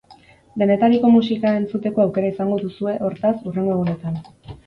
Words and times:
Denetariko 0.61 1.11
musika 1.15 1.51
entzuteko 1.57 2.03
aukera 2.05 2.31
izango 2.33 2.59
duzue, 2.63 2.97
hortaz, 3.09 3.35
hurrengo 3.51 3.77
egunetan. 3.77 4.19